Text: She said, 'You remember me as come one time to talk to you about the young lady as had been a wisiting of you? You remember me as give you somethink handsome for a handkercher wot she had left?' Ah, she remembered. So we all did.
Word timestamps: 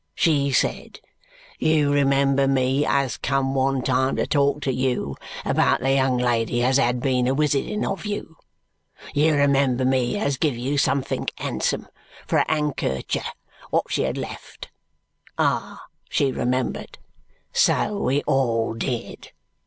She 0.15 0.51
said, 0.51 0.99
'You 1.59 1.93
remember 1.93 2.47
me 2.47 2.83
as 2.87 3.17
come 3.17 3.53
one 3.53 3.83
time 3.83 4.15
to 4.15 4.25
talk 4.25 4.61
to 4.63 4.73
you 4.73 5.15
about 5.45 5.81
the 5.81 5.93
young 5.93 6.17
lady 6.17 6.63
as 6.63 6.77
had 6.77 7.01
been 7.01 7.27
a 7.27 7.35
wisiting 7.35 7.85
of 7.85 8.03
you? 8.03 8.37
You 9.13 9.35
remember 9.35 9.85
me 9.85 10.17
as 10.17 10.37
give 10.37 10.57
you 10.57 10.79
somethink 10.79 11.31
handsome 11.37 11.87
for 12.25 12.39
a 12.39 12.45
handkercher 12.51 13.21
wot 13.69 13.91
she 13.91 14.01
had 14.01 14.17
left?' 14.17 14.71
Ah, 15.37 15.85
she 16.09 16.31
remembered. 16.31 16.97
So 17.53 17.99
we 17.99 18.23
all 18.23 18.73
did. 18.73 19.33